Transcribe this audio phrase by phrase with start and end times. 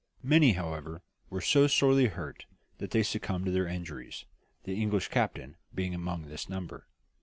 [0.23, 2.47] Many, however, were so sorely hurt
[2.79, 4.25] that they succumbed to their injuries,
[4.63, 6.87] the English captain being among this number.